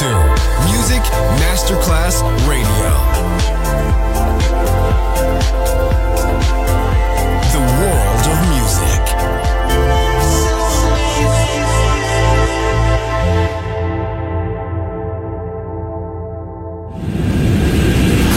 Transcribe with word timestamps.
to 0.00 0.06
Music 0.64 1.02
Masterclass 1.42 2.22
Radio. 2.48 2.90
The 7.52 7.60
world 7.76 8.24
of 8.32 8.38
music. 8.48 9.02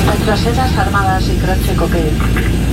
Nuestras 0.06 0.78
Armadas 0.78 1.30
y 1.30 1.38
crache 1.38 1.62
Crachecoque. 1.62 2.73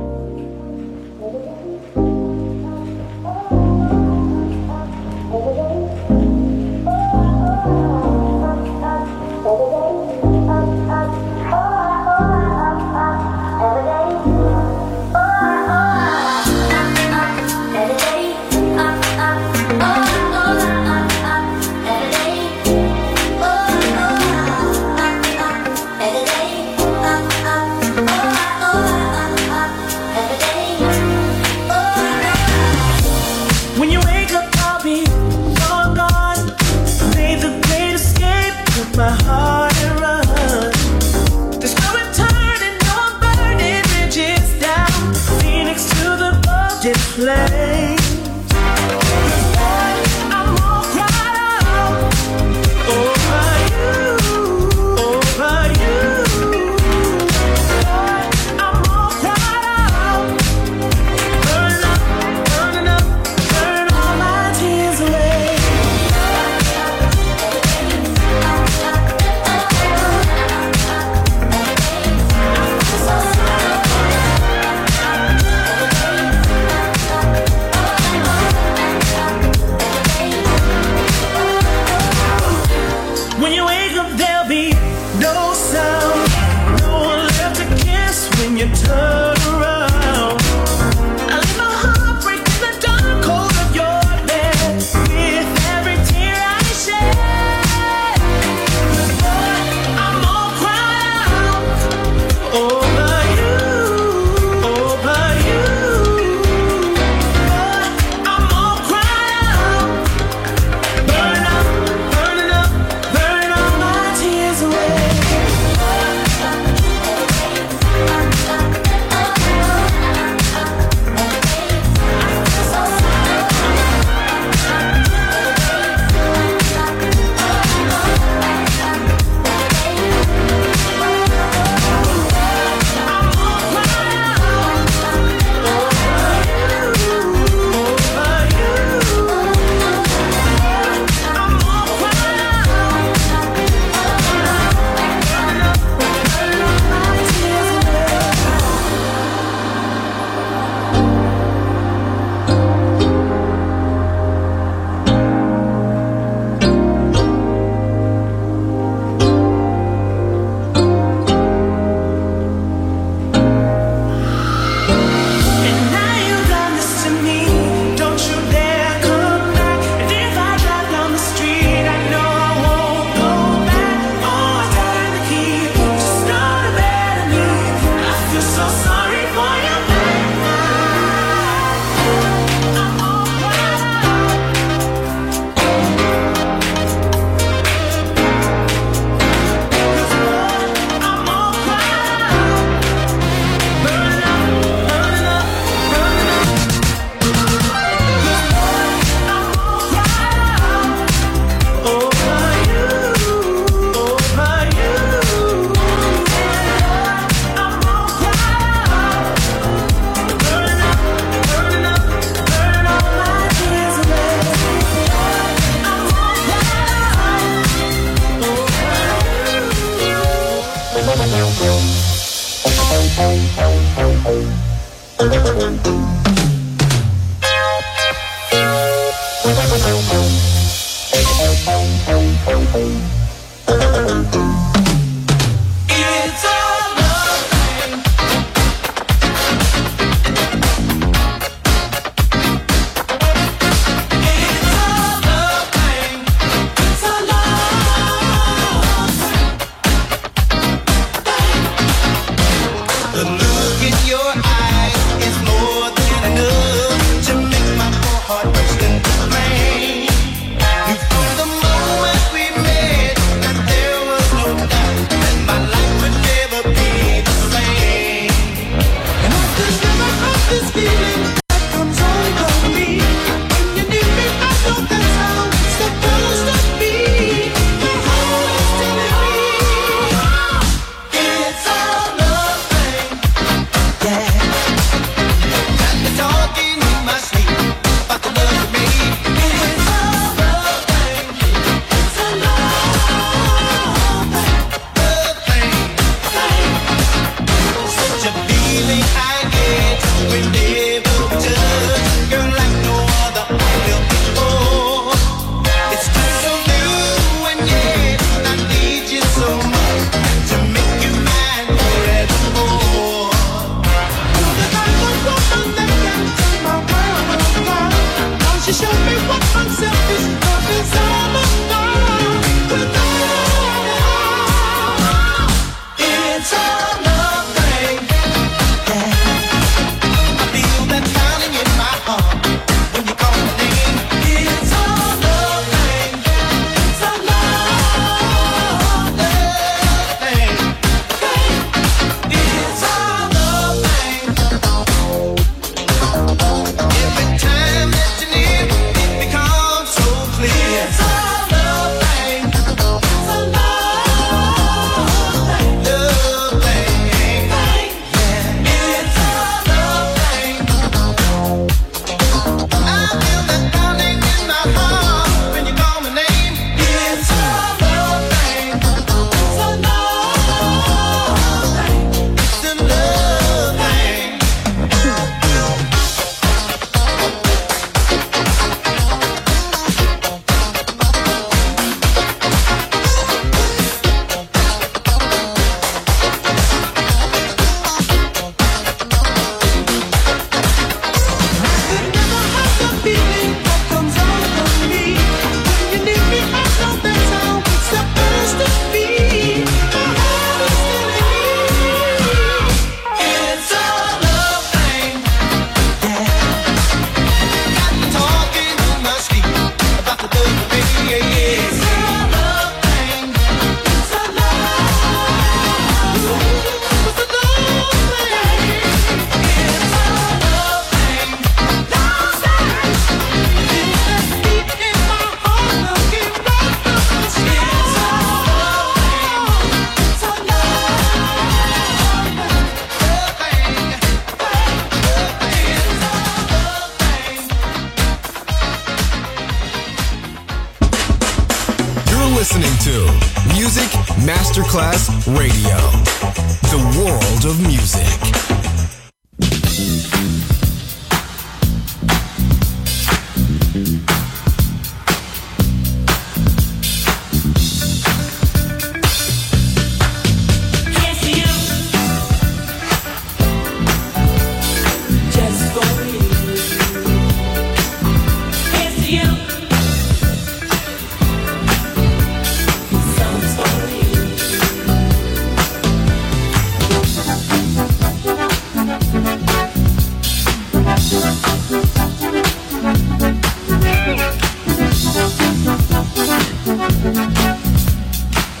lane. 47.31 47.60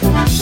Take 0.01 0.41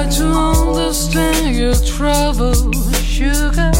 Try 0.00 0.08
to 0.08 0.24
understand 0.24 1.56
your 1.56 1.74
trouble, 1.74 2.54
sugar. 3.02 3.79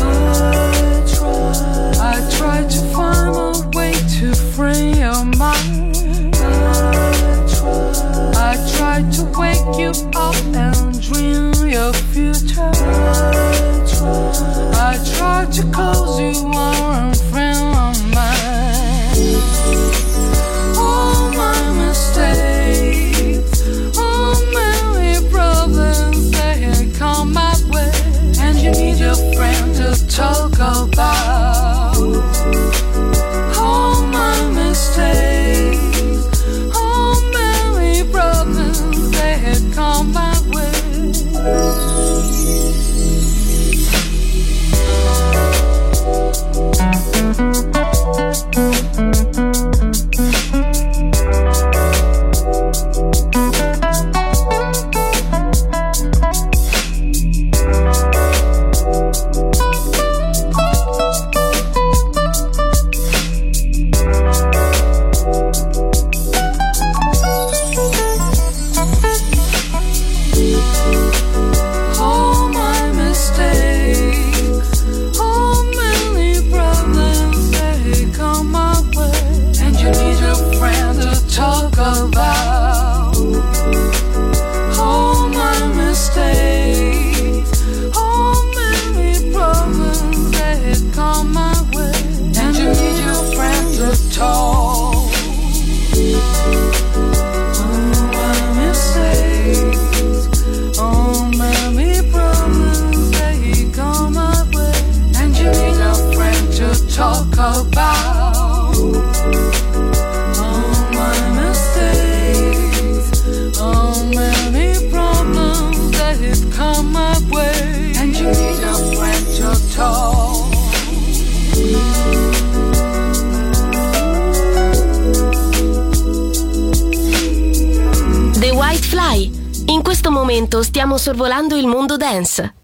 In 129.67 129.83
questo 129.83 130.11
momento 130.11 130.63
stiamo 130.63 130.99
sorvolando 130.99 131.57
il 131.57 131.67
mondo 131.67 131.97
dance. 131.97 132.60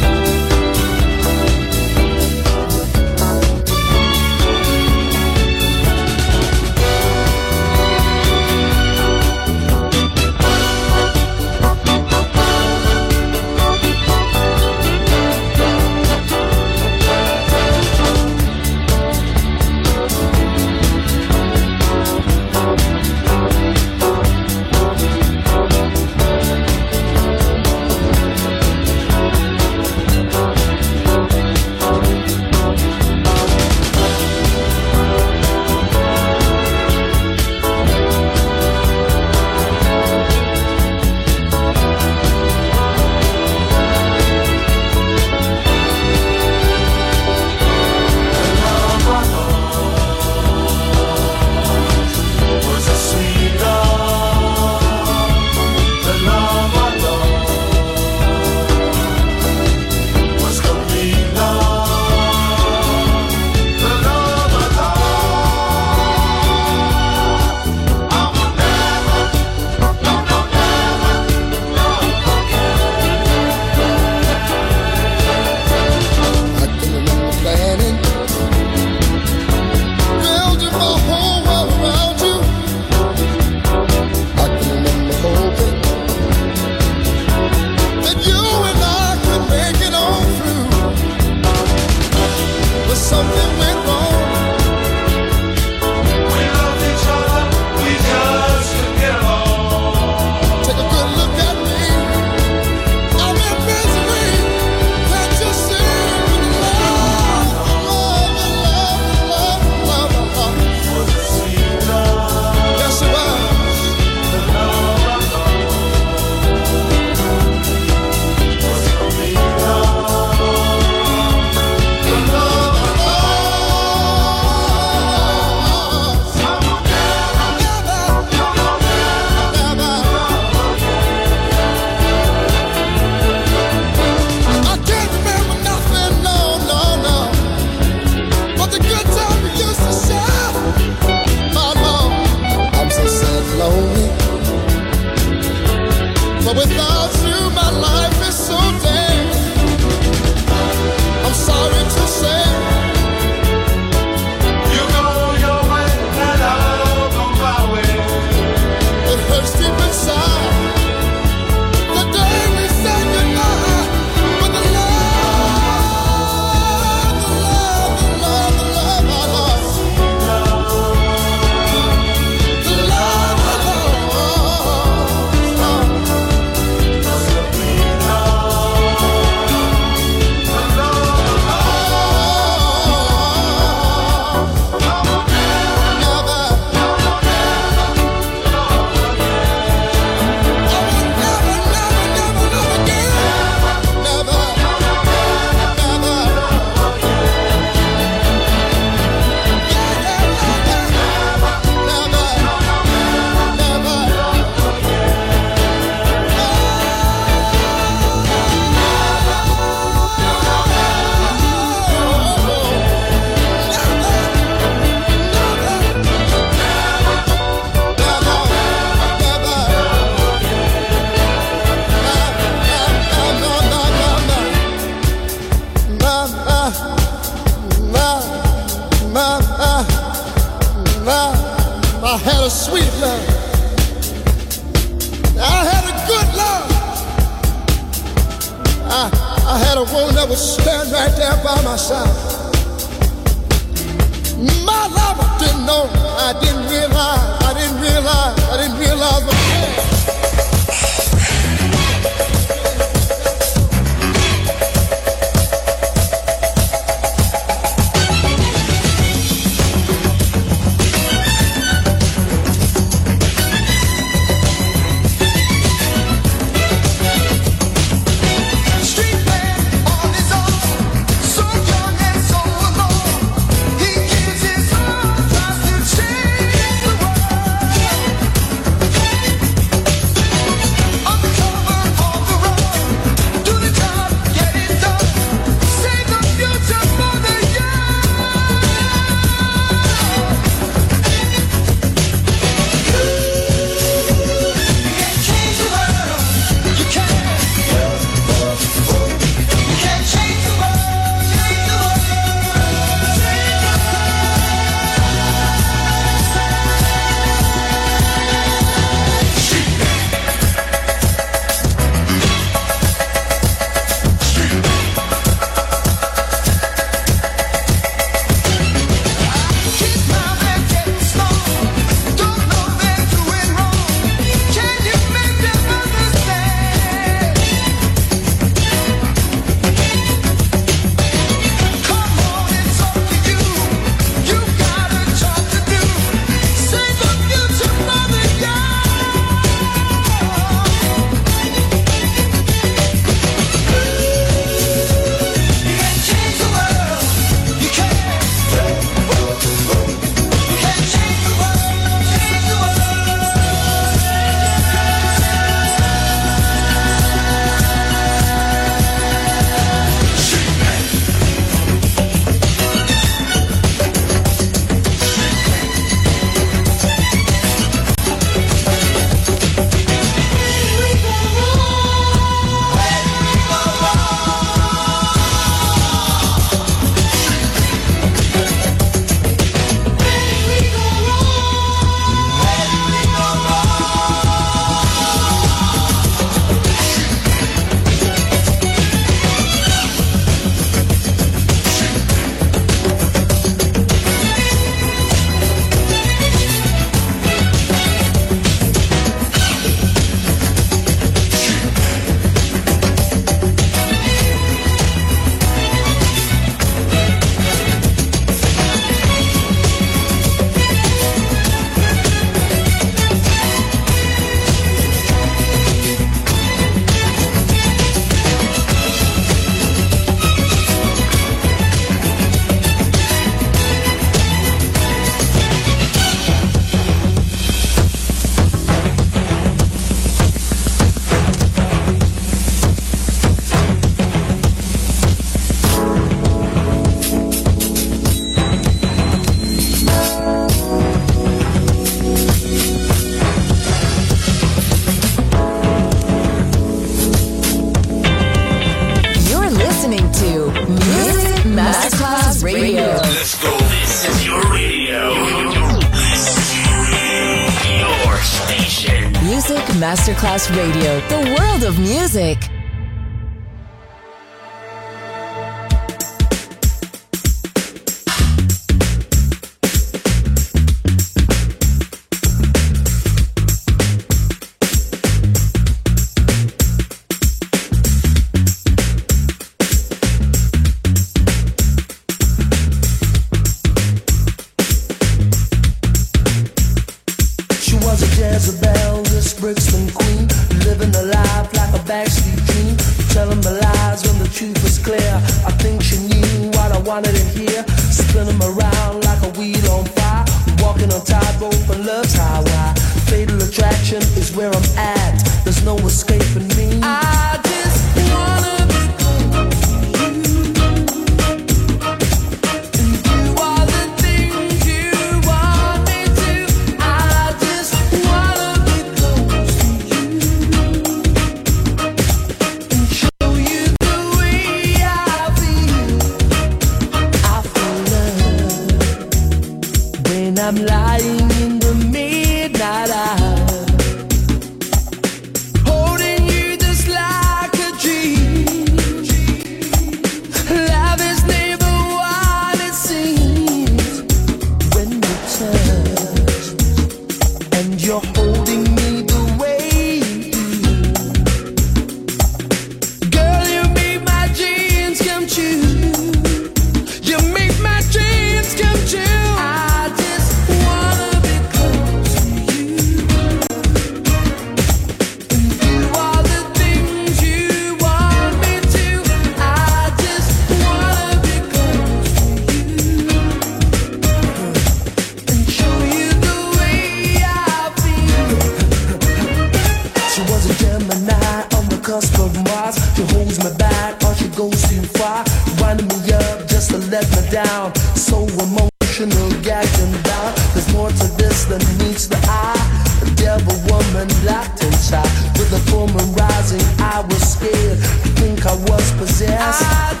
let 586.91 587.09
me 587.15 587.29
down. 587.31 587.73
So 587.95 588.27
emotional, 588.43 589.31
gagging 589.41 589.95
down. 590.03 590.35
There's 590.53 590.71
more 590.73 590.89
to 590.89 591.07
this 591.15 591.45
than 591.45 591.61
meets 591.79 592.07
the 592.07 592.19
eye. 592.27 592.67
A 593.01 593.09
devil 593.15 593.55
woman 593.71 594.09
locked 594.25 594.61
inside 594.61 595.09
with 595.39 595.49
the 595.51 595.59
full 595.71 595.87
rising. 595.87 596.61
I 596.79 596.99
was 597.07 597.23
scared. 597.33 597.79
I 597.79 598.09
think 598.19 598.45
I 598.45 598.55
was 598.67 598.91
possessed. 598.99 599.63
I 599.63 600.00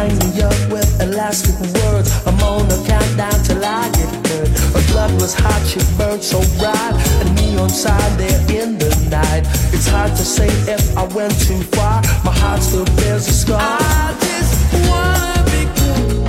Line 0.00 0.16
me 0.20 0.40
up 0.40 0.56
with 0.72 0.88
elastic 1.02 1.56
words. 1.76 2.08
I'm 2.26 2.40
on 2.40 2.64
a 2.72 2.78
countdown 2.88 3.38
till 3.44 3.62
I 3.62 3.86
get 3.92 4.08
hurt. 4.28 4.48
Her 4.74 4.92
blood 4.92 5.12
was 5.20 5.34
hot, 5.34 5.60
she 5.66 5.78
burned 5.98 6.22
so 6.22 6.40
bright. 6.58 6.94
A 7.20 7.24
neon 7.34 7.68
sign 7.68 8.16
there 8.16 8.40
in 8.48 8.78
the 8.78 8.88
night. 9.10 9.44
It's 9.74 9.88
hard 9.88 10.12
to 10.12 10.24
say 10.24 10.48
if 10.72 10.96
I 10.96 11.04
went 11.14 11.38
too 11.46 11.60
far. 11.76 12.00
My 12.24 12.32
heart 12.32 12.62
still 12.62 12.86
bears 12.96 13.28
a 13.28 13.32
scar. 13.42 13.60
I 13.60 14.16
just 14.24 14.54
wanna 14.88 15.44
be 15.52 15.62
cool. 15.76 16.19